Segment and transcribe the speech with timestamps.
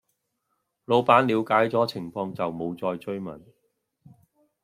[0.85, 3.39] 老闆了解左情況就無再追問